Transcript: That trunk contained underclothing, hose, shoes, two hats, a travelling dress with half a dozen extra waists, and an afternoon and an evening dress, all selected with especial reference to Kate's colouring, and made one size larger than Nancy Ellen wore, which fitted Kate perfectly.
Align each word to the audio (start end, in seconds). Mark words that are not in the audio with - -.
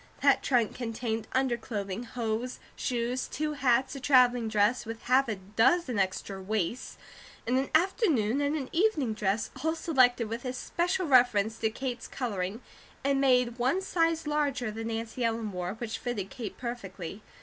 That 0.23 0.41
trunk 0.41 0.73
contained 0.73 1.27
underclothing, 1.31 2.05
hose, 2.05 2.59
shoes, 2.75 3.27
two 3.27 3.53
hats, 3.53 3.93
a 3.95 3.99
travelling 3.99 4.47
dress 4.47 4.83
with 4.83 5.03
half 5.03 5.27
a 5.27 5.35
dozen 5.35 5.99
extra 5.99 6.41
waists, 6.41 6.97
and 7.45 7.55
an 7.55 7.69
afternoon 7.75 8.41
and 8.41 8.55
an 8.55 8.67
evening 8.71 9.13
dress, 9.13 9.51
all 9.63 9.75
selected 9.75 10.27
with 10.27 10.43
especial 10.43 11.05
reference 11.05 11.59
to 11.59 11.69
Kate's 11.69 12.07
colouring, 12.07 12.61
and 13.03 13.21
made 13.21 13.59
one 13.59 13.79
size 13.79 14.25
larger 14.25 14.71
than 14.71 14.87
Nancy 14.87 15.23
Ellen 15.23 15.51
wore, 15.51 15.75
which 15.75 15.99
fitted 15.99 16.31
Kate 16.31 16.57
perfectly. 16.57 17.21